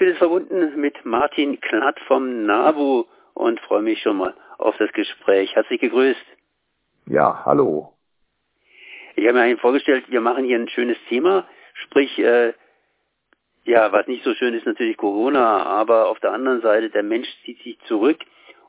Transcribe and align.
bin 0.00 0.08
jetzt 0.08 0.18
verbunden 0.18 0.80
mit 0.80 1.04
Martin 1.04 1.60
Klatt 1.60 2.00
vom 2.06 2.46
NABU 2.46 3.04
und 3.34 3.60
freue 3.60 3.82
mich 3.82 4.00
schon 4.00 4.16
mal 4.16 4.34
auf 4.56 4.74
das 4.78 4.90
Gespräch. 4.94 5.54
Herzlich 5.54 5.78
gegrüßt. 5.78 6.24
Ja, 7.04 7.44
hallo. 7.44 7.92
Ich 9.14 9.24
habe 9.24 9.34
mir 9.34 9.42
eigentlich 9.42 9.60
vorgestellt, 9.60 10.06
wir 10.08 10.22
machen 10.22 10.46
hier 10.46 10.58
ein 10.58 10.70
schönes 10.70 10.96
Thema, 11.10 11.46
sprich, 11.74 12.18
äh, 12.18 12.54
ja, 13.64 13.92
was 13.92 14.06
nicht 14.06 14.24
so 14.24 14.32
schön 14.32 14.54
ist 14.54 14.64
natürlich 14.64 14.96
Corona, 14.96 15.64
aber 15.64 16.08
auf 16.08 16.18
der 16.20 16.32
anderen 16.32 16.62
Seite, 16.62 16.88
der 16.88 17.02
Mensch 17.02 17.28
zieht 17.44 17.62
sich 17.62 17.78
zurück 17.80 18.20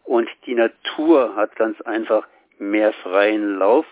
und 0.04 0.27
die 0.45 0.55
Natur 0.55 1.38
hat 1.38 1.55
ganz 1.55 1.79
einfach 1.79 2.27
mehr 2.59 2.91
freien 2.91 3.57
Lauf, 3.57 3.86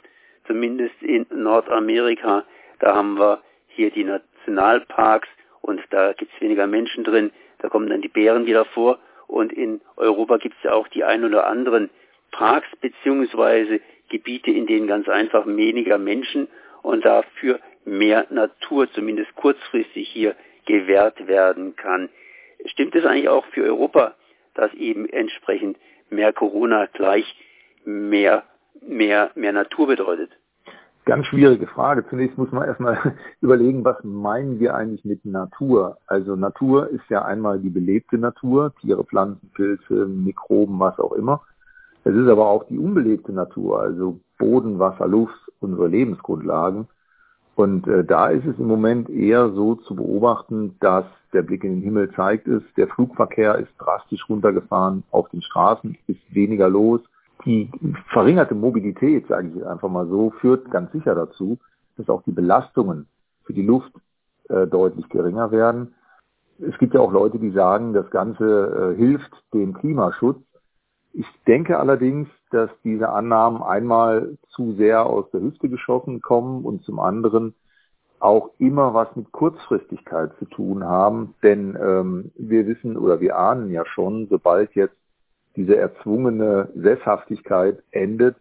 zumindest 0.45 1.01
in 1.01 1.25
Nordamerika. 1.29 2.43
Da 2.79 2.95
haben 2.95 3.17
wir 3.17 3.41
hier 3.69 3.91
die 3.91 4.03
Nationalparks 4.03 5.29
und 5.69 5.81
da 5.91 6.13
gibt 6.13 6.33
es 6.33 6.41
weniger 6.41 6.65
Menschen 6.65 7.03
drin. 7.03 7.31
Da 7.59 7.69
kommen 7.69 7.89
dann 7.89 8.01
die 8.01 8.07
Bären 8.07 8.47
wieder 8.47 8.65
vor. 8.65 8.97
Und 9.27 9.53
in 9.53 9.81
Europa 9.97 10.37
gibt 10.37 10.55
es 10.57 10.63
ja 10.63 10.73
auch 10.73 10.87
die 10.87 11.03
ein 11.03 11.23
oder 11.23 11.45
anderen 11.45 11.91
Parks 12.31 12.67
beziehungsweise 12.81 13.79
Gebiete, 14.09 14.49
in 14.49 14.65
denen 14.65 14.87
ganz 14.87 15.07
einfach 15.07 15.45
weniger 15.45 15.99
Menschen 15.99 16.47
und 16.81 17.05
dafür 17.05 17.59
mehr 17.85 18.25
Natur, 18.31 18.91
zumindest 18.91 19.35
kurzfristig 19.35 20.09
hier 20.09 20.35
gewährt 20.65 21.27
werden 21.27 21.75
kann. 21.75 22.09
Stimmt 22.65 22.95
es 22.95 23.05
eigentlich 23.05 23.29
auch 23.29 23.45
für 23.47 23.63
Europa, 23.63 24.15
dass 24.55 24.73
eben 24.73 25.07
entsprechend 25.07 25.77
mehr 26.09 26.33
Corona 26.33 26.87
gleich 26.87 27.35
mehr, 27.85 28.43
mehr, 28.81 29.31
mehr 29.35 29.53
Natur 29.53 29.85
bedeutet? 29.85 30.31
Ganz 31.09 31.25
schwierige 31.25 31.65
Frage. 31.65 32.05
Zunächst 32.07 32.37
muss 32.37 32.51
man 32.51 32.67
erstmal 32.67 33.15
überlegen, 33.41 33.83
was 33.83 33.97
meinen 34.03 34.59
wir 34.59 34.75
eigentlich 34.75 35.03
mit 35.03 35.25
Natur? 35.25 35.97
Also 36.05 36.35
Natur 36.35 36.87
ist 36.89 37.09
ja 37.09 37.25
einmal 37.25 37.57
die 37.59 37.71
belebte 37.71 38.19
Natur, 38.19 38.75
Tiere, 38.79 39.03
Pflanzen, 39.03 39.49
Pilze, 39.55 40.05
Mikroben, 40.05 40.79
was 40.79 40.99
auch 40.99 41.13
immer. 41.13 41.41
Es 42.03 42.13
ist 42.13 42.27
aber 42.27 42.47
auch 42.47 42.63
die 42.67 42.77
unbelebte 42.77 43.33
Natur, 43.33 43.81
also 43.81 44.19
Boden, 44.37 44.77
Wasser, 44.77 45.07
Luft, 45.07 45.33
unsere 45.59 45.87
Lebensgrundlagen. 45.87 46.87
Und 47.55 47.87
äh, 47.87 48.03
da 48.05 48.27
ist 48.27 48.45
es 48.45 48.59
im 48.59 48.67
Moment 48.67 49.09
eher 49.09 49.49
so 49.49 49.73
zu 49.75 49.95
beobachten, 49.95 50.75
dass 50.79 51.05
der 51.33 51.41
Blick 51.41 51.63
in 51.63 51.77
den 51.77 51.81
Himmel 51.81 52.11
zeigt 52.11 52.47
es, 52.47 52.61
der 52.77 52.87
Flugverkehr 52.87 53.55
ist 53.55 53.71
drastisch 53.79 54.29
runtergefahren, 54.29 55.03
auf 55.09 55.27
den 55.29 55.41
Straßen 55.41 55.97
ist 56.05 56.21
weniger 56.29 56.69
los, 56.69 57.01
die 57.45 57.69
verringerte 58.11 58.55
Mobilität, 58.55 59.27
sage 59.27 59.51
ich 59.55 59.65
einfach 59.65 59.89
mal 59.89 60.07
so, 60.07 60.31
führt 60.41 60.69
ganz 60.71 60.91
sicher 60.91 61.15
dazu, 61.15 61.57
dass 61.97 62.09
auch 62.09 62.23
die 62.23 62.31
Belastungen 62.31 63.07
für 63.43 63.53
die 63.53 63.61
Luft 63.61 63.91
äh, 64.49 64.67
deutlich 64.67 65.07
geringer 65.09 65.51
werden. 65.51 65.93
Es 66.59 66.77
gibt 66.77 66.93
ja 66.93 66.99
auch 66.99 67.11
Leute, 67.11 67.39
die 67.39 67.51
sagen, 67.51 67.93
das 67.93 68.09
Ganze 68.11 68.93
äh, 68.93 68.97
hilft 68.97 69.31
dem 69.53 69.73
Klimaschutz. 69.73 70.39
Ich 71.13 71.27
denke 71.47 71.79
allerdings, 71.79 72.27
dass 72.51 72.69
diese 72.83 73.09
Annahmen 73.09 73.63
einmal 73.63 74.37
zu 74.49 74.73
sehr 74.73 75.05
aus 75.05 75.29
der 75.31 75.41
Hüfte 75.41 75.69
geschossen 75.69 76.21
kommen 76.21 76.65
und 76.65 76.83
zum 76.83 76.99
anderen 76.99 77.55
auch 78.19 78.51
immer 78.59 78.93
was 78.93 79.15
mit 79.15 79.31
Kurzfristigkeit 79.31 80.31
zu 80.39 80.45
tun 80.45 80.83
haben. 80.83 81.35
Denn 81.41 81.77
ähm, 81.81 82.31
wir 82.35 82.67
wissen 82.67 82.97
oder 82.97 83.21
wir 83.21 83.37
ahnen 83.37 83.71
ja 83.71 83.85
schon, 83.85 84.27
sobald 84.29 84.75
jetzt 84.75 84.98
diese 85.59 85.75
erzwungene 85.75 86.69
Sesshaftigkeit 86.73 87.83
endet, 87.91 88.37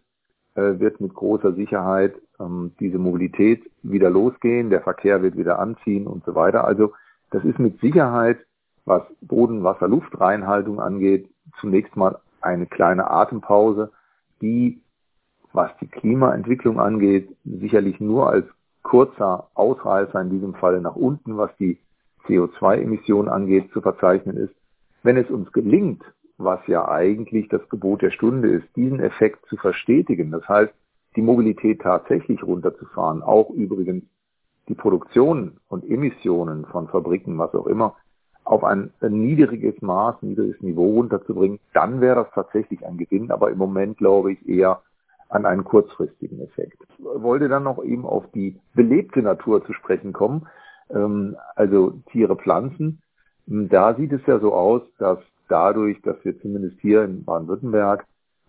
äh, 0.55 0.79
wird 0.79 1.01
mit 1.01 1.13
großer 1.13 1.51
Sicherheit 1.51 2.13
ähm, 2.39 2.71
diese 2.79 2.97
Mobilität 2.97 3.69
wieder 3.83 4.09
losgehen, 4.09 4.69
der 4.69 4.79
Verkehr 4.79 5.21
wird 5.21 5.35
wieder 5.35 5.59
anziehen 5.59 6.07
und 6.07 6.23
so 6.23 6.33
weiter. 6.33 6.63
Also 6.63 6.93
das 7.31 7.43
ist 7.43 7.59
mit 7.59 7.81
Sicherheit, 7.81 8.37
was 8.85 9.03
Boden, 9.19 9.65
Wasser, 9.65 9.89
Luftreinhaltung 9.89 10.79
angeht, 10.79 11.29
zunächst 11.59 11.97
mal 11.97 12.19
eine 12.39 12.67
kleine 12.67 13.11
Atempause, 13.11 13.91
die, 14.41 14.79
was 15.51 15.71
die 15.81 15.87
Klimaentwicklung 15.87 16.79
angeht, 16.79 17.35
sicherlich 17.43 17.99
nur 17.99 18.29
als 18.29 18.45
kurzer 18.81 19.49
Ausreißer 19.55 20.21
in 20.21 20.29
diesem 20.29 20.53
Fall 20.53 20.79
nach 20.79 20.95
unten, 20.95 21.35
was 21.35 21.51
die 21.57 21.79
CO2-Emissionen 22.27 23.27
angeht, 23.27 23.73
zu 23.73 23.81
verzeichnen 23.81 24.37
ist. 24.37 24.53
Wenn 25.03 25.17
es 25.17 25.29
uns 25.29 25.51
gelingt, 25.51 26.01
was 26.39 26.59
ja 26.67 26.87
eigentlich 26.87 27.49
das 27.49 27.67
Gebot 27.69 28.01
der 28.01 28.11
Stunde 28.11 28.49
ist, 28.49 28.65
diesen 28.75 28.99
Effekt 29.01 29.45
zu 29.47 29.57
verstetigen. 29.57 30.31
Das 30.31 30.47
heißt, 30.47 30.73
die 31.15 31.21
Mobilität 31.21 31.81
tatsächlich 31.81 32.41
runterzufahren, 32.43 33.21
auch 33.21 33.49
übrigens 33.49 34.05
die 34.69 34.75
Produktion 34.75 35.57
und 35.67 35.83
Emissionen 35.89 36.65
von 36.65 36.87
Fabriken, 36.87 37.37
was 37.37 37.53
auch 37.53 37.67
immer, 37.67 37.95
auf 38.45 38.63
ein, 38.63 38.91
niedriges 39.01 39.81
Maß, 39.81 40.21
niedriges 40.21 40.61
Niveau 40.61 40.93
runterzubringen, 40.93 41.59
dann 41.73 42.01
wäre 42.01 42.23
das 42.23 42.33
tatsächlich 42.33 42.85
ein 42.85 42.97
Gewinn, 42.97 43.31
aber 43.31 43.51
im 43.51 43.57
Moment 43.57 43.97
glaube 43.97 44.31
ich 44.31 44.47
eher 44.47 44.81
an 45.27 45.45
einen 45.45 45.63
kurzfristigen 45.63 46.41
Effekt. 46.41 46.77
Ich 46.97 47.03
wollte 47.03 47.49
dann 47.49 47.63
noch 47.63 47.83
eben 47.83 48.05
auf 48.05 48.25
die 48.33 48.55
belebte 48.73 49.21
Natur 49.21 49.63
zu 49.65 49.73
sprechen 49.73 50.13
kommen, 50.13 50.47
ähm, 50.89 51.35
also 51.55 51.91
Tiere, 52.11 52.35
Pflanzen. 52.37 53.01
Da 53.45 53.93
sieht 53.95 54.13
es 54.13 54.21
ja 54.25 54.39
so 54.39 54.53
aus, 54.53 54.81
dass 54.97 55.19
dadurch, 55.49 56.01
dass 56.01 56.15
wir 56.23 56.39
zumindest 56.41 56.79
hier 56.79 57.03
in 57.03 57.25
Baden-Württemberg, 57.25 58.05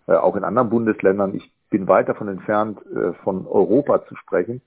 äh, 0.07 0.13
auch 0.13 0.35
in 0.35 0.43
anderen 0.43 0.69
Bundesländern, 0.69 1.35
ich 1.35 1.51
bin 1.69 1.87
weit 1.87 2.09
davon 2.09 2.27
entfernt, 2.27 2.79
äh, 2.87 3.13
von 3.23 3.45
Europa 3.47 4.05
zu 4.05 4.15
sprechen, 4.15 4.61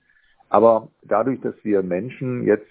aber 0.49 0.89
dadurch, 1.03 1.41
dass 1.41 1.55
wir 1.63 1.81
Menschen 1.83 2.43
jetzt 2.43 2.67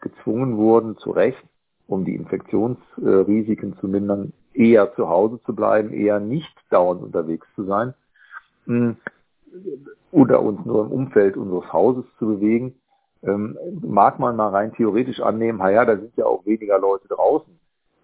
gezwungen 0.00 0.56
wurden, 0.56 0.96
zu 0.98 1.10
Recht, 1.10 1.42
um 1.86 2.04
die 2.04 2.14
Infektionsrisiken 2.14 3.76
zu 3.78 3.88
mindern, 3.88 4.32
eher 4.52 4.94
zu 4.94 5.08
Hause 5.08 5.40
zu 5.44 5.54
bleiben, 5.54 5.92
eher 5.92 6.20
nicht 6.20 6.54
dauernd 6.70 7.02
unterwegs 7.02 7.46
zu 7.54 7.64
sein 7.64 7.94
mh, 8.66 8.96
oder 10.10 10.42
uns 10.42 10.64
nur 10.64 10.84
im 10.86 10.92
Umfeld 10.92 11.36
unseres 11.36 11.72
Hauses 11.72 12.04
zu 12.18 12.26
bewegen, 12.26 12.74
ähm, 13.22 13.58
mag 13.80 14.18
man 14.18 14.36
mal 14.36 14.50
rein 14.50 14.72
theoretisch 14.74 15.20
annehmen, 15.20 15.60
ja, 15.60 15.84
da 15.84 15.96
sind 15.96 16.16
ja 16.16 16.26
auch 16.26 16.44
weniger 16.46 16.78
Leute 16.78 17.08
draußen. 17.08 17.57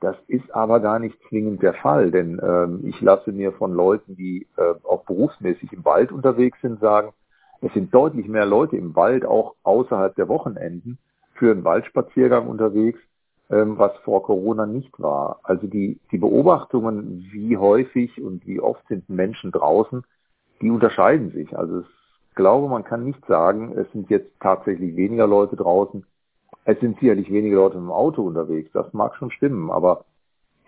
Das 0.05 0.17
ist 0.29 0.55
aber 0.55 0.81
gar 0.81 0.99
nicht 0.99 1.17
zwingend 1.31 1.63
der 1.63 1.73
Fall, 1.73 2.11
denn 2.11 2.39
ähm, 2.45 2.81
ich 2.85 3.01
lasse 3.01 3.33
mir 3.33 3.53
von 3.53 3.73
Leuten, 3.73 4.17
die 4.17 4.47
äh, 4.59 4.75
auch 4.87 5.03
berufsmäßig 5.07 5.73
im 5.73 5.83
Wald 5.87 6.13
unterwegs 6.13 6.59
sind, 6.61 6.79
sagen, 6.79 7.15
es 7.63 7.73
sind 7.73 7.95
deutlich 7.95 8.29
mehr 8.29 8.45
Leute 8.45 8.77
im 8.77 8.95
Wald, 8.95 9.25
auch 9.25 9.55
außerhalb 9.63 10.15
der 10.15 10.29
Wochenenden, 10.29 10.99
für 11.37 11.53
einen 11.53 11.65
Waldspaziergang 11.65 12.49
unterwegs, 12.49 13.01
ähm, 13.49 13.79
was 13.79 13.97
vor 14.05 14.23
Corona 14.23 14.67
nicht 14.67 14.93
war. 15.01 15.41
Also 15.43 15.67
die, 15.67 15.99
die 16.13 16.19
Beobachtungen, 16.19 17.27
wie 17.33 17.57
häufig 17.57 18.21
und 18.21 18.47
wie 18.47 18.61
oft 18.61 18.87
sind 18.89 19.09
Menschen 19.09 19.53
draußen, 19.53 20.05
die 20.61 20.69
unterscheiden 20.69 21.31
sich. 21.31 21.57
Also 21.57 21.81
ich 21.81 22.35
glaube, 22.35 22.69
man 22.69 22.85
kann 22.85 23.05
nicht 23.05 23.25
sagen, 23.25 23.73
es 23.75 23.91
sind 23.93 24.11
jetzt 24.11 24.39
tatsächlich 24.39 24.97
weniger 24.97 25.27
Leute 25.27 25.57
draußen, 25.57 26.05
es 26.65 26.81
sind 26.81 26.99
sicherlich 27.01 27.31
wenige 27.31 27.57
Leute 27.57 27.77
im 27.77 27.91
Auto 27.91 28.23
unterwegs, 28.23 28.71
das 28.73 28.93
mag 28.93 29.17
schon 29.17 29.31
stimmen, 29.31 29.71
aber 29.71 30.05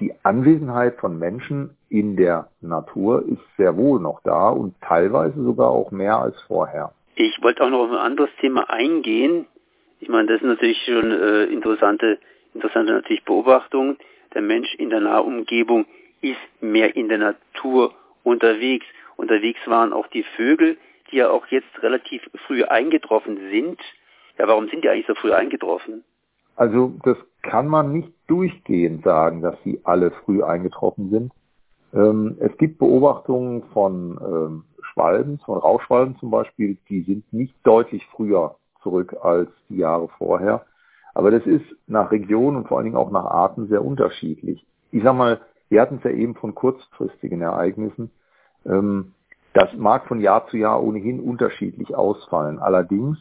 die 0.01 0.13
Anwesenheit 0.23 0.97
von 0.97 1.19
Menschen 1.19 1.77
in 1.89 2.17
der 2.17 2.51
Natur 2.61 3.25
ist 3.27 3.41
sehr 3.57 3.77
wohl 3.77 3.99
noch 3.99 4.21
da 4.23 4.51
und 4.51 4.75
teilweise 4.83 5.43
sogar 5.43 5.71
auch 5.71 5.91
mehr 5.91 6.19
als 6.19 6.41
vorher. 6.43 6.93
Ich 7.15 7.39
wollte 7.41 7.65
auch 7.65 7.71
noch 7.71 7.85
auf 7.85 7.91
ein 7.91 7.97
anderes 7.97 8.31
Thema 8.41 8.69
eingehen. 8.69 9.47
Ich 10.01 10.09
meine, 10.09 10.29
das 10.29 10.43
ist 10.43 10.47
natürlich 10.47 10.83
schon 10.85 11.11
äh, 11.11 11.45
interessante, 11.45 12.19
interessante 12.53 12.93
natürlich 12.93 13.25
Beobachtung. 13.25 13.97
Der 14.35 14.43
Mensch 14.43 14.75
in 14.75 14.91
der 14.91 15.01
Nahumgebung 15.01 15.87
ist 16.21 16.37
mehr 16.61 16.95
in 16.95 17.09
der 17.09 17.19
Natur 17.19 17.95
unterwegs. 18.23 18.85
Unterwegs 19.17 19.61
waren 19.65 19.95
auch 19.95 20.09
die 20.09 20.25
Vögel, 20.37 20.77
die 21.11 21.17
ja 21.17 21.31
auch 21.31 21.47
jetzt 21.47 21.83
relativ 21.83 22.23
früh 22.47 22.65
eingetroffen 22.65 23.39
sind. 23.51 23.81
Ja, 24.39 24.47
warum 24.49 24.69
sind 24.69 24.85
die 24.85 24.89
eigentlich 24.89 25.07
so 25.07 25.15
früh 25.15 25.33
eingetroffen? 25.33 26.05
Also 26.57 26.93
das 27.05 27.17
kann 27.43 27.69
man 27.69 27.93
nicht 27.93 28.13
durchgehend 28.27 29.05
sagen, 29.05 29.43
dass 29.43 29.57
sie 29.65 29.81
alle 29.85 30.11
früh 30.11 30.43
eingetroffen 30.43 31.11
sind. 31.11 31.33
Ähm, 31.95 32.37
es 32.41 32.57
gibt 32.59 32.79
Beobachtungen 32.79 33.65
von 33.73 34.19
ähm, 34.21 34.65
Schwalben, 34.93 35.39
von 35.41 35.59
Rauschwalben 35.59 36.17
zum 36.19 36.31
Beispiel, 36.31 36.77
die 36.89 37.03
sind 37.03 37.31
nicht 37.33 37.55
deutlich 37.65 38.07
früher 38.15 38.57
zurück 38.83 39.17
als 39.23 39.51
die 39.69 39.77
Jahre 39.77 40.09
vorher. 40.19 40.65
Aber 41.15 41.31
das 41.31 41.47
ist 41.47 41.65
nach 41.87 42.11
Region 42.11 42.57
und 42.57 42.69
vor 42.69 42.79
allen 42.79 42.85
Dingen 42.85 42.97
auch 42.97 43.11
nach 43.11 43.25
Arten 43.25 43.69
sehr 43.69 43.85
unterschiedlich. 43.85 44.67
Ich 44.93 45.03
sag 45.03 45.17
mal, 45.17 45.41
wir 45.69 45.81
hatten 45.81 45.97
es 45.97 46.05
ja 46.05 46.11
eben 46.11 46.35
von 46.35 46.55
kurzfristigen 46.55 47.41
Ereignissen. 47.41 48.11
Ähm, 48.65 49.13
das 49.55 49.73
mag 49.75 50.07
von 50.07 50.21
Jahr 50.21 50.47
zu 50.49 50.59
Jahr 50.59 50.83
ohnehin 50.83 51.21
unterschiedlich 51.21 51.95
ausfallen. 51.95 52.59
Allerdings 52.59 53.19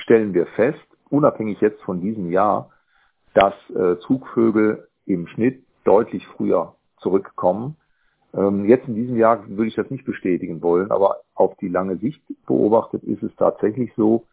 stellen 0.00 0.34
wir 0.34 0.46
fest, 0.46 0.78
unabhängig 1.08 1.60
jetzt 1.60 1.82
von 1.82 2.00
diesem 2.00 2.30
Jahr, 2.30 2.70
dass 3.34 3.54
äh, 3.70 3.98
Zugvögel 4.00 4.88
im 5.06 5.26
Schnitt 5.28 5.62
deutlich 5.84 6.26
früher 6.36 6.74
zurückkommen. 6.98 7.76
Ähm, 8.34 8.66
jetzt 8.66 8.86
in 8.88 8.94
diesem 8.94 9.16
Jahr 9.16 9.48
würde 9.48 9.68
ich 9.68 9.74
das 9.74 9.90
nicht 9.90 10.04
bestätigen 10.04 10.62
wollen, 10.62 10.90
aber 10.90 11.18
auf 11.34 11.56
die 11.56 11.68
lange 11.68 11.96
Sicht 11.96 12.22
beobachtet 12.46 13.02
ist 13.04 13.22
es 13.22 13.34
tatsächlich 13.36 13.92
so, 13.96 14.24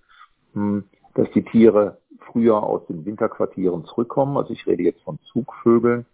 mh, 0.53 0.61
hm, 0.61 0.83
dass 1.15 1.31
die 1.31 1.43
Tiere 1.43 1.97
früher 2.31 2.61
aus 2.61 2.85
den 2.87 3.05
Winterquartieren 3.05 3.85
zurückkommen. 3.85 4.37
Also 4.37 4.53
ich 4.53 4.67
rede 4.67 4.83
jetzt 4.83 5.01
von 5.01 5.17
Zugvögeln 5.31 6.05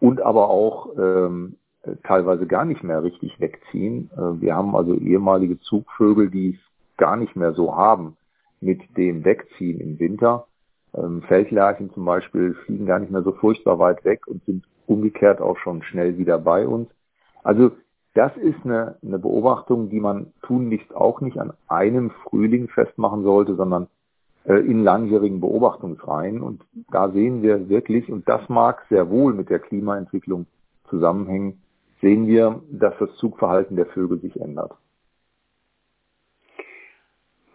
und 0.00 0.22
aber 0.22 0.48
auch 0.48 0.90
ähm, 0.98 1.56
teilweise 2.04 2.46
gar 2.46 2.64
nicht 2.64 2.82
mehr 2.82 3.02
richtig 3.02 3.38
wegziehen. 3.40 4.10
Äh, 4.16 4.40
wir 4.40 4.54
haben 4.54 4.74
also 4.74 4.94
ehemalige 4.94 5.60
Zugvögel, 5.60 6.30
die 6.30 6.54
es 6.54 6.96
gar 6.96 7.16
nicht 7.16 7.36
mehr 7.36 7.52
so 7.52 7.76
haben 7.76 8.16
mit 8.60 8.80
dem 8.96 9.24
Wegziehen 9.24 9.80
im 9.80 9.98
Winter. 9.98 10.46
Ähm, 10.94 11.22
Feldlerchen 11.22 11.92
zum 11.92 12.04
Beispiel 12.04 12.54
fliegen 12.64 12.86
gar 12.86 12.98
nicht 12.98 13.12
mehr 13.12 13.22
so 13.22 13.32
furchtbar 13.32 13.78
weit 13.78 14.04
weg 14.04 14.26
und 14.26 14.44
sind 14.44 14.64
umgekehrt 14.86 15.40
auch 15.40 15.58
schon 15.58 15.82
schnell 15.82 16.18
wieder 16.18 16.38
bei 16.38 16.66
uns. 16.66 16.88
Also 17.42 17.72
das 18.14 18.36
ist 18.36 18.64
eine, 18.64 18.96
eine 19.02 19.18
Beobachtung, 19.18 19.90
die 19.90 20.00
man 20.00 20.32
tunlichst 20.42 20.94
auch 20.94 21.20
nicht 21.20 21.38
an 21.38 21.52
einem 21.68 22.10
Frühling 22.10 22.68
festmachen 22.68 23.22
sollte, 23.22 23.54
sondern 23.54 23.86
äh, 24.44 24.54
in 24.54 24.82
langjährigen 24.82 25.40
Beobachtungsreihen. 25.40 26.40
Und 26.40 26.64
da 26.90 27.10
sehen 27.10 27.42
wir 27.42 27.68
wirklich, 27.68 28.10
und 28.10 28.28
das 28.28 28.48
mag 28.48 28.84
sehr 28.88 29.10
wohl 29.10 29.34
mit 29.34 29.50
der 29.50 29.60
Klimaentwicklung 29.60 30.46
zusammenhängen, 30.88 31.62
sehen 32.00 32.26
wir, 32.26 32.62
dass 32.70 32.94
das 32.98 33.14
Zugverhalten 33.16 33.76
der 33.76 33.86
Vögel 33.86 34.18
sich 34.20 34.40
ändert. 34.40 34.72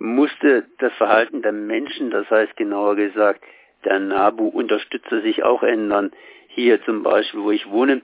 Musste 0.04 0.66
das 0.80 0.92
Verhalten 0.96 1.44
der 1.44 1.54
Menschen, 1.54 2.12
das 2.12 2.30
heißt 2.30 2.58
genauer 2.58 2.98
gesagt, 2.98 3.42
der 3.86 4.02
NABU-Unterstützer 4.02 5.22
sich 5.22 5.44
auch 5.44 5.64
ändern? 5.64 6.12
Hier 6.50 6.84
zum 6.84 7.04
Beispiel, 7.04 7.40
wo 7.40 7.52
ich 7.52 7.70
wohne, 7.70 8.02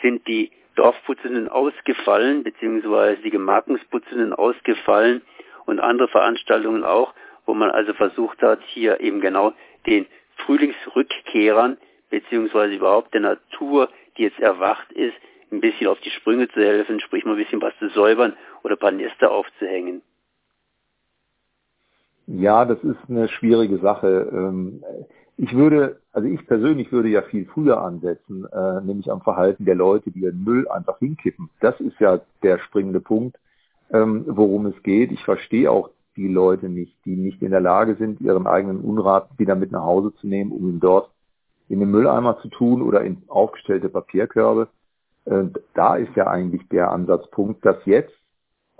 sind 0.00 0.26
die 0.26 0.50
Dorfputzenden 0.76 1.50
ausgefallen, 1.50 2.42
beziehungsweise 2.42 3.20
die 3.20 3.28
Gemarkungsputzenden 3.28 4.32
ausgefallen 4.32 5.20
und 5.66 5.78
andere 5.78 6.08
Veranstaltungen 6.08 6.84
auch, 6.84 7.12
wo 7.44 7.52
man 7.52 7.70
also 7.70 7.92
versucht 7.92 8.40
hat, 8.40 8.60
hier 8.68 9.00
eben 9.00 9.20
genau 9.20 9.52
den 9.86 10.06
Frühlingsrückkehrern, 10.46 11.76
beziehungsweise 12.08 12.76
überhaupt 12.76 13.12
der 13.12 13.20
Natur, 13.20 13.90
die 14.16 14.22
jetzt 14.22 14.40
erwacht 14.40 14.90
ist, 14.92 15.16
ein 15.50 15.60
bisschen 15.60 15.88
auf 15.88 16.00
die 16.00 16.12
Sprünge 16.12 16.48
zu 16.48 16.60
helfen, 16.64 16.98
sprich 17.00 17.26
mal 17.26 17.32
ein 17.32 17.44
bisschen 17.44 17.60
was 17.60 17.76
zu 17.78 17.90
säubern 17.90 18.38
oder 18.62 18.76
ein 18.76 18.80
paar 18.80 18.90
Nester 18.90 19.30
aufzuhängen. 19.30 20.00
Ja, 22.34 22.64
das 22.64 22.82
ist 22.82 22.96
eine 23.08 23.28
schwierige 23.28 23.78
Sache. 23.78 24.30
Ähm, 24.32 24.82
ich 25.36 25.54
würde, 25.54 26.00
also 26.12 26.26
ich 26.26 26.46
persönlich 26.46 26.90
würde 26.90 27.08
ja 27.08 27.20
viel 27.22 27.44
früher 27.44 27.82
ansetzen, 27.82 28.46
äh, 28.46 28.80
nämlich 28.80 29.10
am 29.10 29.20
Verhalten 29.20 29.66
der 29.66 29.74
Leute, 29.74 30.10
die 30.10 30.20
ihren 30.20 30.42
Müll 30.42 30.66
einfach 30.68 30.98
hinkippen. 30.98 31.50
Das 31.60 31.78
ist 31.80 31.98
ja 32.00 32.20
der 32.42 32.58
springende 32.58 33.00
Punkt, 33.00 33.38
ähm, 33.92 34.24
worum 34.26 34.64
es 34.66 34.82
geht. 34.82 35.12
Ich 35.12 35.22
verstehe 35.24 35.70
auch 35.70 35.90
die 36.16 36.28
Leute 36.28 36.70
nicht, 36.70 36.96
die 37.04 37.16
nicht 37.16 37.42
in 37.42 37.50
der 37.50 37.60
Lage 37.60 37.96
sind, 37.96 38.20
ihren 38.22 38.46
eigenen 38.46 38.80
Unrat 38.80 39.28
wieder 39.36 39.54
mit 39.54 39.70
nach 39.70 39.84
Hause 39.84 40.14
zu 40.14 40.26
nehmen, 40.26 40.52
um 40.52 40.70
ihn 40.70 40.80
dort 40.80 41.10
in 41.68 41.80
den 41.80 41.90
Mülleimer 41.90 42.38
zu 42.40 42.48
tun 42.48 42.80
oder 42.80 43.02
in 43.02 43.22
aufgestellte 43.28 43.90
Papierkörbe. 43.90 44.68
Äh, 45.26 45.44
da 45.74 45.96
ist 45.96 46.16
ja 46.16 46.28
eigentlich 46.28 46.66
der 46.68 46.92
Ansatzpunkt, 46.92 47.64
dass 47.64 47.76
jetzt 47.84 48.14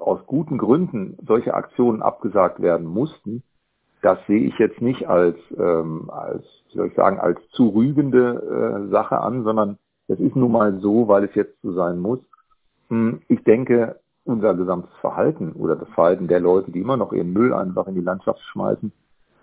aus 0.02 0.26
guten 0.26 0.58
Gründen 0.58 1.16
solche 1.26 1.54
Aktionen 1.54 2.02
abgesagt 2.02 2.60
werden 2.60 2.86
mussten. 2.86 3.42
Das 4.02 4.18
sehe 4.26 4.40
ich 4.40 4.58
jetzt 4.58 4.80
nicht 4.80 5.08
als, 5.08 5.36
ähm, 5.56 6.10
als 6.10 6.44
wie 6.70 6.78
soll 6.78 6.88
ich 6.88 6.94
sagen, 6.94 7.20
als 7.20 7.38
zu 7.50 7.68
rügende 7.68 8.86
äh, 8.86 8.90
Sache 8.90 9.18
an, 9.18 9.44
sondern 9.44 9.78
es 10.08 10.18
ist 10.18 10.36
nun 10.36 10.52
mal 10.52 10.80
so, 10.80 11.08
weil 11.08 11.24
es 11.24 11.34
jetzt 11.34 11.60
so 11.62 11.72
sein 11.72 11.98
muss. 11.98 12.18
Hm, 12.88 13.22
ich 13.28 13.42
denke, 13.44 14.00
unser 14.24 14.54
gesamtes 14.54 14.92
Verhalten 15.00 15.52
oder 15.52 15.76
das 15.76 15.88
Verhalten 15.90 16.28
der 16.28 16.40
Leute, 16.40 16.70
die 16.70 16.80
immer 16.80 16.96
noch 16.96 17.12
ihren 17.12 17.32
Müll 17.32 17.52
einfach 17.52 17.86
in 17.86 17.94
die 17.94 18.00
Landschaft 18.00 18.40
schmeißen, 18.52 18.92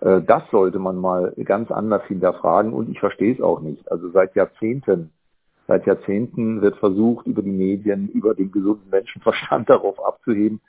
äh, 0.00 0.20
das 0.22 0.42
sollte 0.50 0.78
man 0.78 0.96
mal 0.96 1.32
ganz 1.44 1.70
anders 1.70 2.02
hinterfragen 2.04 2.72
und 2.72 2.90
ich 2.90 3.00
verstehe 3.00 3.34
es 3.34 3.40
auch 3.40 3.60
nicht. 3.60 3.90
Also 3.90 4.10
seit 4.10 4.34
Jahrzehnten 4.34 5.10
Seit 5.70 5.86
Jahrzehnten 5.86 6.62
wird 6.62 6.78
versucht, 6.78 7.28
über 7.28 7.42
die 7.42 7.52
Medien, 7.52 8.08
über 8.08 8.34
den 8.34 8.50
gesunden 8.50 8.90
Menschenverstand 8.90 9.70
darauf 9.70 10.04
abzuheben, 10.04 10.60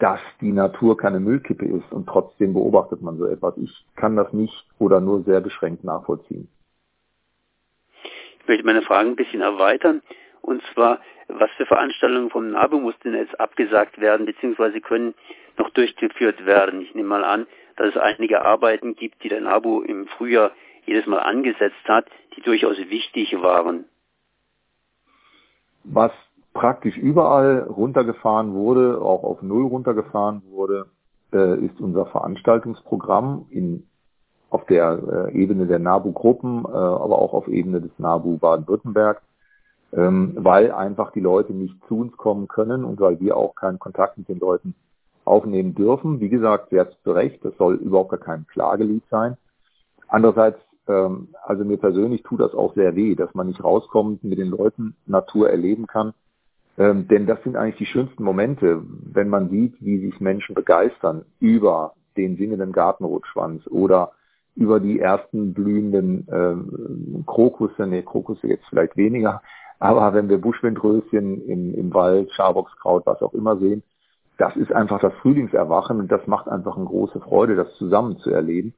dass 0.00 0.18
die 0.40 0.50
Natur 0.50 0.96
keine 0.96 1.20
Müllkippe 1.20 1.64
ist 1.64 1.92
und 1.92 2.08
trotzdem 2.08 2.52
beobachtet 2.52 3.02
man 3.02 3.18
so 3.18 3.26
etwas. 3.26 3.56
Ich 3.58 3.86
kann 3.94 4.16
das 4.16 4.32
nicht 4.32 4.66
oder 4.80 5.00
nur 5.00 5.22
sehr 5.22 5.40
beschränkt 5.40 5.84
nachvollziehen. 5.84 6.48
Ich 8.40 8.48
möchte 8.48 8.66
meine 8.66 8.82
Fragen 8.82 9.10
ein 9.10 9.14
bisschen 9.16 9.42
erweitern. 9.42 10.02
Und 10.42 10.60
zwar, 10.74 10.98
was 11.28 11.50
für 11.56 11.66
Veranstaltungen 11.66 12.30
vom 12.30 12.50
NABU 12.50 12.80
mussten 12.80 13.14
jetzt 13.14 13.38
abgesagt 13.38 14.00
werden, 14.00 14.26
beziehungsweise 14.26 14.80
können 14.80 15.14
noch 15.56 15.70
durchgeführt 15.70 16.44
werden? 16.46 16.80
Ich 16.80 16.96
nehme 16.96 17.10
mal 17.10 17.22
an, 17.22 17.46
dass 17.76 17.90
es 17.90 17.96
einige 17.96 18.44
Arbeiten 18.44 18.96
gibt, 18.96 19.22
die 19.22 19.28
der 19.28 19.40
NABU 19.40 19.82
im 19.82 20.08
Frühjahr 20.08 20.50
jedes 20.84 21.06
Mal 21.06 21.20
angesetzt 21.20 21.86
hat, 21.86 22.06
die 22.34 22.40
durchaus 22.40 22.76
wichtig 22.76 23.40
waren. 23.40 23.84
Was 25.84 26.12
praktisch 26.52 26.96
überall 26.96 27.60
runtergefahren 27.62 28.54
wurde, 28.54 29.00
auch 29.00 29.22
auf 29.22 29.42
Null 29.42 29.66
runtergefahren 29.66 30.42
wurde, 30.50 30.86
äh, 31.32 31.64
ist 31.64 31.80
unser 31.80 32.06
Veranstaltungsprogramm 32.06 33.46
in, 33.50 33.86
auf 34.50 34.64
der 34.66 35.28
äh, 35.28 35.32
Ebene 35.32 35.66
der 35.66 35.78
NABU-Gruppen, 35.78 36.64
äh, 36.64 36.68
aber 36.68 37.18
auch 37.20 37.32
auf 37.32 37.48
Ebene 37.48 37.80
des 37.80 37.92
NABU 37.98 38.38
Baden-Württemberg, 38.38 39.22
ähm, 39.92 40.34
weil 40.36 40.72
einfach 40.72 41.12
die 41.12 41.20
Leute 41.20 41.52
nicht 41.52 41.76
zu 41.86 42.00
uns 42.00 42.16
kommen 42.16 42.48
können 42.48 42.84
und 42.84 43.00
weil 43.00 43.20
wir 43.20 43.36
auch 43.36 43.54
keinen 43.54 43.78
Kontakt 43.78 44.18
mit 44.18 44.28
den 44.28 44.40
Leuten 44.40 44.74
aufnehmen 45.24 45.74
dürfen. 45.74 46.20
Wie 46.20 46.28
gesagt, 46.28 46.70
sehr 46.70 46.90
zu 47.04 47.12
Recht, 47.12 47.44
das 47.44 47.56
soll 47.56 47.76
überhaupt 47.76 48.10
gar 48.10 48.18
kein 48.18 48.46
Klagelied 48.48 49.04
sein. 49.10 49.36
Andererseits 50.08 50.58
also 50.90 51.64
mir 51.64 51.76
persönlich 51.76 52.22
tut 52.22 52.40
das 52.40 52.54
auch 52.54 52.74
sehr 52.74 52.96
weh, 52.96 53.14
dass 53.14 53.34
man 53.34 53.46
nicht 53.46 53.62
rauskommt, 53.62 54.24
mit 54.24 54.38
den 54.38 54.48
Leuten 54.48 54.96
Natur 55.06 55.50
erleben 55.50 55.86
kann. 55.86 56.12
Ähm, 56.78 57.08
denn 57.08 57.26
das 57.26 57.42
sind 57.42 57.56
eigentlich 57.56 57.76
die 57.76 57.86
schönsten 57.86 58.22
Momente, 58.22 58.82
wenn 59.12 59.28
man 59.28 59.50
sieht, 59.50 59.74
wie 59.80 59.98
sich 59.98 60.20
Menschen 60.20 60.54
begeistern 60.54 61.24
über 61.38 61.94
den 62.16 62.36
singenden 62.36 62.72
Gartenrotschwanz 62.72 63.66
oder 63.66 64.12
über 64.56 64.80
die 64.80 64.98
ersten 64.98 65.54
blühenden 65.54 66.26
ähm, 66.30 67.24
Krokusse, 67.26 67.86
nee, 67.86 68.02
Krokusse 68.02 68.46
jetzt 68.46 68.66
vielleicht 68.68 68.96
weniger, 68.96 69.42
aber 69.78 70.12
wenn 70.12 70.28
wir 70.28 70.38
Buschwindröschen 70.38 71.46
im, 71.46 71.74
im 71.74 71.94
Wald, 71.94 72.30
Schaboxkraut, 72.32 73.06
was 73.06 73.22
auch 73.22 73.32
immer 73.32 73.56
sehen, 73.58 73.82
das 74.38 74.56
ist 74.56 74.72
einfach 74.72 75.00
das 75.00 75.12
Frühlingserwachen 75.22 75.98
und 76.00 76.10
das 76.10 76.26
macht 76.26 76.48
einfach 76.48 76.76
eine 76.76 76.86
große 76.86 77.20
Freude, 77.20 77.56
das 77.56 77.74
zusammen 77.74 78.18
zu 78.18 78.30
erleben 78.30 78.74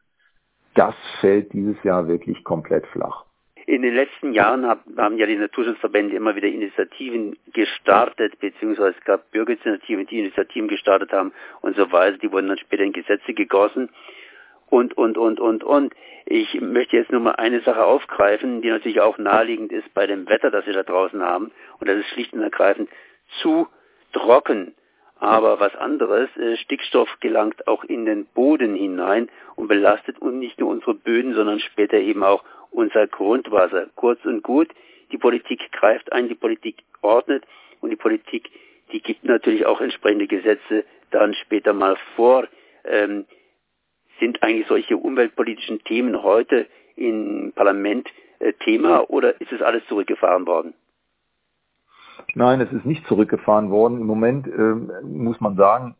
das 0.74 0.94
fällt 1.20 1.52
dieses 1.52 1.82
Jahr 1.84 2.08
wirklich 2.08 2.42
komplett 2.44 2.86
flach. 2.88 3.24
In 3.66 3.82
den 3.82 3.94
letzten 3.94 4.32
Jahren 4.32 4.66
haben 4.66 5.18
ja 5.18 5.26
die 5.26 5.36
Naturschutzverbände 5.36 6.16
immer 6.16 6.34
wieder 6.34 6.48
Initiativen 6.48 7.36
gestartet, 7.52 8.38
beziehungsweise 8.40 8.96
es 8.98 9.04
gab 9.04 9.30
Bürgerinitiativen, 9.30 10.06
die 10.06 10.18
Initiativen 10.18 10.68
gestartet 10.68 11.12
haben 11.12 11.32
und 11.60 11.76
so 11.76 11.92
weiter. 11.92 12.18
Die 12.18 12.32
wurden 12.32 12.48
dann 12.48 12.58
später 12.58 12.82
in 12.82 12.92
Gesetze 12.92 13.34
gegossen 13.34 13.88
und, 14.68 14.96
und, 14.96 15.16
und, 15.16 15.38
und, 15.38 15.62
und. 15.62 15.94
Ich 16.26 16.60
möchte 16.60 16.96
jetzt 16.96 17.12
nur 17.12 17.20
mal 17.20 17.36
eine 17.36 17.60
Sache 17.60 17.84
aufgreifen, 17.84 18.62
die 18.62 18.70
natürlich 18.70 19.00
auch 19.00 19.16
naheliegend 19.18 19.70
ist 19.70 19.92
bei 19.94 20.06
dem 20.06 20.28
Wetter, 20.28 20.50
das 20.50 20.66
wir 20.66 20.72
da 20.72 20.82
draußen 20.82 21.22
haben. 21.22 21.52
Und 21.78 21.88
das 21.88 21.98
ist 21.98 22.08
schlicht 22.08 22.32
und 22.32 22.42
ergreifend 22.42 22.88
zu 23.42 23.68
trocken. 24.12 24.74
Aber 25.22 25.60
was 25.60 25.72
anderes, 25.76 26.28
äh, 26.36 26.56
Stickstoff 26.56 27.08
gelangt 27.20 27.68
auch 27.68 27.84
in 27.84 28.06
den 28.06 28.26
Boden 28.26 28.74
hinein 28.74 29.28
und 29.54 29.68
belastet 29.68 30.20
nicht 30.20 30.58
nur 30.58 30.70
unsere 30.70 30.94
Böden, 30.94 31.34
sondern 31.34 31.60
später 31.60 31.96
eben 31.98 32.24
auch 32.24 32.42
unser 32.72 33.06
Grundwasser. 33.06 33.86
Kurz 33.94 34.24
und 34.24 34.42
gut, 34.42 34.68
die 35.12 35.18
Politik 35.18 35.70
greift 35.70 36.10
ein, 36.12 36.28
die 36.28 36.34
Politik 36.34 36.82
ordnet 37.02 37.44
und 37.80 37.90
die 37.90 37.96
Politik, 37.96 38.50
die 38.90 39.00
gibt 39.00 39.22
natürlich 39.22 39.64
auch 39.64 39.80
entsprechende 39.80 40.26
Gesetze 40.26 40.84
dann 41.12 41.34
später 41.34 41.72
mal 41.72 41.96
vor. 42.16 42.48
Ähm, 42.84 43.24
sind 44.18 44.42
eigentlich 44.42 44.66
solche 44.66 44.96
umweltpolitischen 44.96 45.84
Themen 45.84 46.20
heute 46.24 46.66
im 46.96 47.52
Parlament 47.54 48.08
äh, 48.40 48.54
Thema 48.54 49.08
oder 49.08 49.40
ist 49.40 49.52
es 49.52 49.62
alles 49.62 49.86
zurückgefahren 49.86 50.48
worden? 50.48 50.74
Nein, 52.34 52.60
es 52.60 52.72
ist 52.72 52.86
nicht 52.86 53.06
zurückgefahren 53.06 53.70
worden. 53.70 54.00
Im 54.00 54.06
Moment 54.06 54.46
äh, 54.46 54.74
muss 55.04 55.40
man 55.40 55.56
sagen, 55.56 55.96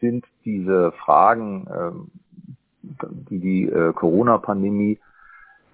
sind 0.00 0.24
diese 0.44 0.92
Fragen, 0.92 1.66
äh, 1.66 2.96
die 3.30 3.38
die 3.38 3.64
äh, 3.64 3.92
Corona-Pandemie 3.92 4.98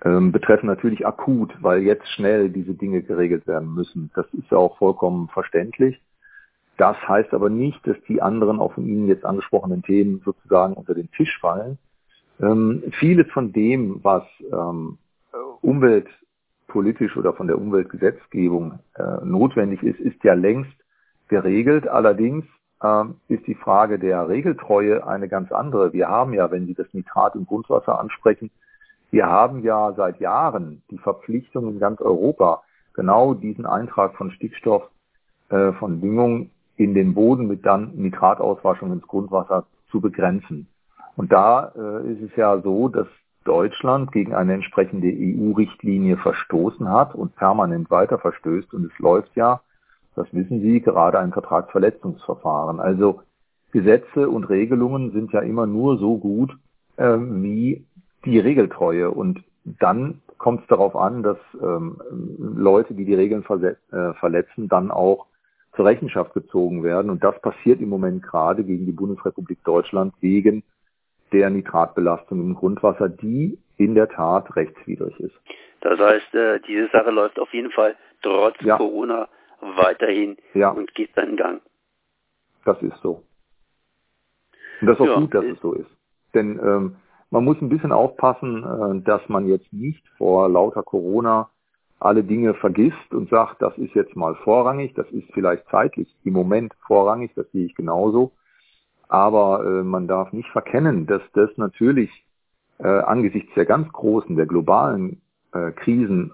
ähm, 0.04 0.32
betreffen, 0.32 0.66
natürlich 0.66 1.06
akut, 1.06 1.54
weil 1.60 1.82
jetzt 1.82 2.08
schnell 2.08 2.50
diese 2.50 2.74
Dinge 2.74 3.02
geregelt 3.02 3.46
werden 3.46 3.72
müssen. 3.74 4.10
Das 4.14 4.26
ist 4.32 4.50
ja 4.50 4.58
auch 4.58 4.78
vollkommen 4.78 5.28
verständlich. 5.28 6.00
Das 6.76 6.96
heißt 7.06 7.34
aber 7.34 7.50
nicht, 7.50 7.86
dass 7.86 7.96
die 8.08 8.22
anderen 8.22 8.58
auch 8.58 8.72
von 8.72 8.86
Ihnen 8.86 9.06
jetzt 9.06 9.26
angesprochenen 9.26 9.82
Themen 9.82 10.22
sozusagen 10.24 10.74
unter 10.74 10.94
den 10.94 11.10
Tisch 11.10 11.38
fallen. 11.38 11.78
Ähm, 12.40 12.82
vieles 12.98 13.30
von 13.32 13.52
dem, 13.52 14.02
was 14.02 14.24
ähm, 14.50 14.96
Umwelt 15.60 16.08
politisch 16.70 17.16
oder 17.16 17.32
von 17.32 17.46
der 17.46 17.58
Umweltgesetzgebung 17.58 18.78
äh, 18.94 19.24
notwendig 19.24 19.82
ist, 19.82 20.00
ist 20.00 20.22
ja 20.24 20.34
längst 20.34 20.72
geregelt. 21.28 21.86
Allerdings 21.88 22.44
ähm, 22.82 23.16
ist 23.28 23.46
die 23.46 23.54
Frage 23.54 23.98
der 23.98 24.28
Regeltreue 24.28 25.06
eine 25.06 25.28
ganz 25.28 25.52
andere. 25.52 25.92
Wir 25.92 26.08
haben 26.08 26.32
ja, 26.32 26.50
wenn 26.50 26.66
Sie 26.66 26.74
das 26.74 26.86
Nitrat 26.92 27.34
im 27.34 27.46
Grundwasser 27.46 27.98
ansprechen, 27.98 28.50
wir 29.10 29.26
haben 29.26 29.62
ja 29.62 29.92
seit 29.96 30.20
Jahren 30.20 30.82
die 30.90 30.98
Verpflichtung 30.98 31.68
in 31.68 31.80
ganz 31.80 32.00
Europa, 32.00 32.62
genau 32.94 33.34
diesen 33.34 33.66
Eintrag 33.66 34.14
von 34.14 34.30
Stickstoff, 34.30 34.84
äh, 35.48 35.72
von 35.72 36.00
Düngung 36.00 36.50
in 36.76 36.94
den 36.94 37.14
Boden 37.14 37.46
mit 37.48 37.66
dann 37.66 37.92
Nitratauswaschung 37.96 38.92
ins 38.92 39.06
Grundwasser 39.06 39.66
zu 39.90 40.00
begrenzen. 40.00 40.68
Und 41.16 41.32
da 41.32 41.72
äh, 41.76 42.12
ist 42.12 42.22
es 42.22 42.36
ja 42.36 42.58
so, 42.60 42.88
dass 42.88 43.08
Deutschland 43.44 44.12
gegen 44.12 44.34
eine 44.34 44.54
entsprechende 44.54 45.08
EU-Richtlinie 45.08 46.16
verstoßen 46.18 46.88
hat 46.88 47.14
und 47.14 47.36
permanent 47.36 47.90
weiter 47.90 48.18
verstößt. 48.18 48.74
Und 48.74 48.92
es 48.92 48.98
läuft 48.98 49.34
ja, 49.34 49.60
das 50.14 50.26
wissen 50.32 50.60
Sie, 50.60 50.80
gerade 50.80 51.18
ein 51.18 51.32
Vertragsverletzungsverfahren. 51.32 52.80
Also 52.80 53.22
Gesetze 53.72 54.28
und 54.28 54.44
Regelungen 54.44 55.12
sind 55.12 55.32
ja 55.32 55.40
immer 55.40 55.66
nur 55.66 55.98
so 55.98 56.18
gut 56.18 56.56
äh, 56.96 57.16
wie 57.18 57.84
die 58.24 58.38
Regeltreue. 58.38 59.10
Und 59.10 59.42
dann 59.64 60.20
kommt 60.38 60.62
es 60.62 60.66
darauf 60.68 60.96
an, 60.96 61.22
dass 61.22 61.38
ähm, 61.62 62.00
Leute, 62.38 62.94
die 62.94 63.04
die 63.04 63.14
Regeln 63.14 63.44
äh, 63.44 64.12
verletzen, 64.14 64.68
dann 64.68 64.90
auch 64.90 65.26
zur 65.76 65.86
Rechenschaft 65.86 66.34
gezogen 66.34 66.82
werden. 66.82 67.10
Und 67.10 67.22
das 67.22 67.40
passiert 67.40 67.80
im 67.80 67.88
Moment 67.88 68.22
gerade 68.22 68.64
gegen 68.64 68.86
die 68.86 68.92
Bundesrepublik 68.92 69.62
Deutschland 69.64 70.12
wegen 70.20 70.62
der 71.32 71.50
Nitratbelastung 71.50 72.40
im 72.40 72.54
Grundwasser, 72.54 73.08
die 73.08 73.58
in 73.76 73.94
der 73.94 74.08
Tat 74.08 74.54
rechtswidrig 74.56 75.18
ist. 75.20 75.34
Das 75.80 75.98
heißt, 75.98 76.34
äh, 76.34 76.60
diese 76.60 76.88
Sache 76.88 77.10
läuft 77.10 77.38
auf 77.38 77.52
jeden 77.54 77.70
Fall 77.70 77.96
trotz 78.22 78.56
ja. 78.60 78.76
Corona 78.76 79.28
weiterhin 79.60 80.36
ja. 80.54 80.70
und 80.70 80.94
geht 80.94 81.14
seinen 81.14 81.36
Gang. 81.36 81.62
Das 82.64 82.80
ist 82.82 82.96
so. 83.02 83.22
Und 84.80 84.86
das 84.86 84.96
ist 84.96 85.02
auch 85.02 85.06
ja, 85.06 85.20
gut, 85.20 85.34
dass 85.34 85.44
es 85.44 85.60
so 85.60 85.72
ist. 85.72 85.90
Denn 86.34 86.58
ähm, 86.62 86.96
man 87.30 87.44
muss 87.44 87.60
ein 87.60 87.68
bisschen 87.68 87.92
aufpassen, 87.92 88.64
äh, 88.64 89.02
dass 89.04 89.26
man 89.28 89.46
jetzt 89.46 89.72
nicht 89.72 90.06
vor 90.18 90.48
lauter 90.48 90.82
Corona 90.82 91.50
alle 91.98 92.24
Dinge 92.24 92.54
vergisst 92.54 93.12
und 93.12 93.28
sagt, 93.28 93.60
das 93.60 93.76
ist 93.76 93.94
jetzt 93.94 94.16
mal 94.16 94.34
vorrangig, 94.36 94.94
das 94.94 95.06
ist 95.10 95.30
vielleicht 95.32 95.68
zeitlich 95.68 96.14
im 96.24 96.32
Moment 96.32 96.74
vorrangig, 96.86 97.32
das 97.34 97.50
sehe 97.52 97.66
ich 97.66 97.74
genauso. 97.74 98.32
Aber 99.10 99.64
äh, 99.64 99.82
man 99.82 100.06
darf 100.06 100.32
nicht 100.32 100.48
verkennen, 100.50 101.06
dass 101.06 101.22
das 101.34 101.50
natürlich 101.56 102.10
äh, 102.78 102.86
angesichts 102.86 103.52
der 103.56 103.66
ganz 103.66 103.92
großen, 103.92 104.36
der 104.36 104.46
globalen 104.46 105.20
äh, 105.52 105.72
Krisen 105.72 106.30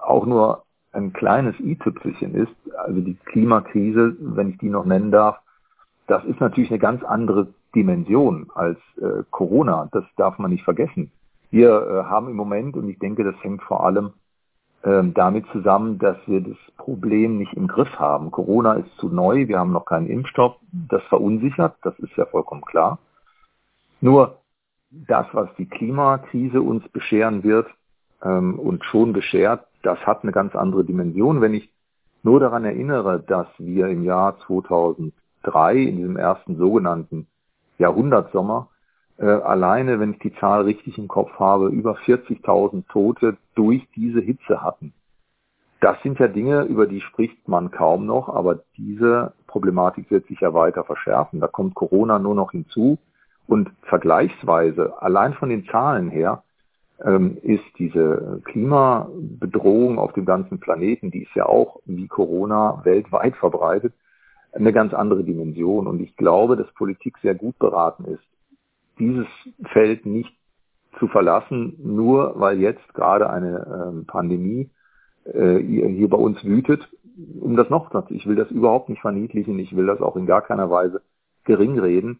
auch 0.00 0.24
nur 0.24 0.62
ein 0.92 1.12
kleines 1.12 1.58
i-Tüpfelchen 1.58 2.36
ist. 2.36 2.54
Also 2.76 3.00
die 3.00 3.16
Klimakrise, 3.26 4.16
wenn 4.20 4.50
ich 4.50 4.58
die 4.58 4.70
noch 4.70 4.84
nennen 4.84 5.10
darf, 5.10 5.38
das 6.06 6.24
ist 6.24 6.38
natürlich 6.38 6.70
eine 6.70 6.78
ganz 6.78 7.02
andere 7.02 7.48
Dimension 7.74 8.46
als 8.54 8.78
äh, 9.00 9.24
Corona. 9.32 9.88
Das 9.90 10.04
darf 10.16 10.38
man 10.38 10.52
nicht 10.52 10.62
vergessen. 10.62 11.10
Wir 11.50 11.70
äh, 11.70 12.04
haben 12.04 12.28
im 12.28 12.36
Moment, 12.36 12.76
und 12.76 12.88
ich 12.88 13.00
denke, 13.00 13.24
das 13.24 13.34
hängt 13.42 13.62
vor 13.64 13.84
allem 13.84 14.12
damit 14.84 15.46
zusammen, 15.50 15.98
dass 15.98 16.18
wir 16.26 16.42
das 16.42 16.58
Problem 16.76 17.38
nicht 17.38 17.54
im 17.54 17.68
Griff 17.68 17.88
haben. 17.98 18.30
Corona 18.30 18.74
ist 18.74 18.94
zu 18.98 19.08
neu, 19.08 19.48
wir 19.48 19.58
haben 19.58 19.72
noch 19.72 19.86
keinen 19.86 20.08
Impfstoff. 20.08 20.56
Das 20.72 21.02
verunsichert, 21.04 21.74
das 21.82 21.98
ist 22.00 22.14
ja 22.16 22.26
vollkommen 22.26 22.60
klar. 22.62 22.98
Nur 24.02 24.40
das, 24.90 25.26
was 25.32 25.48
die 25.56 25.66
Klimakrise 25.66 26.60
uns 26.60 26.86
bescheren 26.88 27.42
wird 27.42 27.66
ähm, 28.22 28.58
und 28.58 28.84
schon 28.84 29.14
beschert, 29.14 29.66
das 29.82 29.98
hat 30.00 30.22
eine 30.22 30.32
ganz 30.32 30.54
andere 30.54 30.84
Dimension. 30.84 31.40
Wenn 31.40 31.54
ich 31.54 31.70
nur 32.22 32.40
daran 32.40 32.64
erinnere, 32.64 33.20
dass 33.20 33.46
wir 33.58 33.88
im 33.88 34.04
Jahr 34.04 34.38
2003 34.46 35.76
in 35.76 35.96
diesem 35.96 36.16
ersten 36.16 36.56
sogenannten 36.56 37.26
Jahrhundertsommer 37.78 38.68
äh, 39.18 39.26
alleine, 39.26 40.00
wenn 40.00 40.12
ich 40.12 40.18
die 40.18 40.34
Zahl 40.36 40.62
richtig 40.62 40.98
im 40.98 41.08
Kopf 41.08 41.32
habe, 41.38 41.68
über 41.68 41.96
40.000 41.96 42.86
Tote 42.88 43.36
durch 43.54 43.86
diese 43.94 44.20
Hitze 44.20 44.62
hatten. 44.62 44.92
Das 45.80 46.00
sind 46.02 46.18
ja 46.18 46.28
Dinge, 46.28 46.62
über 46.62 46.86
die 46.86 47.00
spricht 47.00 47.46
man 47.46 47.70
kaum 47.70 48.06
noch, 48.06 48.28
aber 48.28 48.60
diese 48.76 49.34
Problematik 49.46 50.10
wird 50.10 50.26
sich 50.26 50.40
ja 50.40 50.54
weiter 50.54 50.84
verschärfen. 50.84 51.40
Da 51.40 51.46
kommt 51.46 51.74
Corona 51.74 52.18
nur 52.18 52.34
noch 52.34 52.52
hinzu 52.52 52.98
und 53.46 53.70
vergleichsweise, 53.82 54.94
allein 55.02 55.34
von 55.34 55.50
den 55.50 55.66
Zahlen 55.66 56.08
her, 56.08 56.42
ähm, 57.04 57.36
ist 57.42 57.64
diese 57.78 58.40
Klimabedrohung 58.44 59.98
auf 59.98 60.12
dem 60.12 60.24
ganzen 60.24 60.58
Planeten, 60.58 61.10
die 61.10 61.24
ist 61.24 61.34
ja 61.34 61.46
auch 61.46 61.80
wie 61.84 62.06
Corona 62.06 62.80
weltweit 62.84 63.36
verbreitet, 63.36 63.92
eine 64.52 64.72
ganz 64.72 64.94
andere 64.94 65.24
Dimension. 65.24 65.86
Und 65.86 66.00
ich 66.00 66.16
glaube, 66.16 66.56
dass 66.56 66.72
Politik 66.74 67.18
sehr 67.18 67.34
gut 67.34 67.58
beraten 67.58 68.04
ist, 68.04 68.24
dieses 68.98 69.26
Feld 69.72 70.06
nicht 70.06 70.32
zu 70.98 71.08
verlassen, 71.08 71.76
nur 71.82 72.38
weil 72.38 72.60
jetzt 72.60 72.94
gerade 72.94 73.28
eine 73.30 73.88
ähm, 73.88 74.06
Pandemie 74.06 74.70
äh, 75.24 75.58
hier 75.58 76.08
bei 76.08 76.16
uns 76.16 76.42
wütet. 76.44 76.88
Um 77.40 77.56
das 77.56 77.70
noch, 77.70 77.90
ich 78.10 78.26
will 78.26 78.36
das 78.36 78.50
überhaupt 78.50 78.88
nicht 78.88 79.00
verniedlichen, 79.00 79.58
ich 79.58 79.74
will 79.76 79.86
das 79.86 80.00
auch 80.00 80.16
in 80.16 80.26
gar 80.26 80.42
keiner 80.42 80.70
Weise 80.70 81.02
gering 81.44 81.78
reden. 81.78 82.18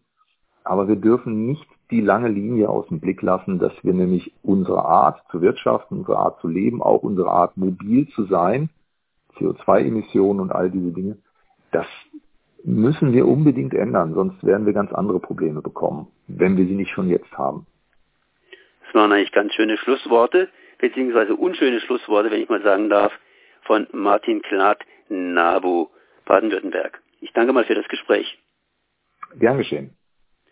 Aber 0.63 0.87
wir 0.87 0.95
dürfen 0.95 1.45
nicht 1.45 1.67
die 1.91 2.01
lange 2.01 2.29
Linie 2.29 2.69
aus 2.69 2.87
dem 2.87 2.99
Blick 2.99 3.21
lassen, 3.21 3.59
dass 3.59 3.73
wir 3.83 3.93
nämlich 3.93 4.33
unsere 4.41 4.83
Art 4.85 5.21
zu 5.29 5.41
wirtschaften, 5.41 5.99
unsere 5.99 6.17
Art 6.17 6.39
zu 6.41 6.47
leben, 6.47 6.81
auch 6.81 7.03
unsere 7.03 7.29
Art 7.29 7.55
mobil 7.57 8.07
zu 8.09 8.23
sein, 8.25 8.69
CO2-Emissionen 9.37 10.39
und 10.39 10.51
all 10.51 10.71
diese 10.71 10.91
Dinge, 10.91 11.17
das 11.71 11.85
müssen 12.65 13.13
wir 13.13 13.27
unbedingt 13.27 13.73
ändern, 13.73 14.13
sonst 14.13 14.43
werden 14.43 14.65
wir 14.65 14.73
ganz 14.73 14.91
andere 14.91 15.19
Probleme 15.19 15.61
bekommen, 15.61 16.07
wenn 16.27 16.57
wir 16.57 16.65
sie 16.65 16.73
nicht 16.73 16.91
schon 16.91 17.09
jetzt 17.09 17.31
haben. 17.37 17.67
Das 18.85 18.95
waren 18.95 19.11
eigentlich 19.11 19.31
ganz 19.31 19.53
schöne 19.53 19.77
Schlussworte, 19.77 20.49
beziehungsweise 20.79 21.35
unschöne 21.35 21.79
Schlussworte, 21.79 22.31
wenn 22.31 22.41
ich 22.41 22.49
mal 22.49 22.63
sagen 22.63 22.89
darf, 22.89 23.13
von 23.61 23.87
Martin 23.91 24.41
Klatt, 24.41 24.81
NABU, 25.09 25.87
Baden-Württemberg. 26.25 27.01
Ich 27.21 27.31
danke 27.33 27.53
mal 27.53 27.65
für 27.65 27.75
das 27.75 27.87
Gespräch. 27.87 28.37
Gern 29.37 29.57
geschehen. 29.57 29.95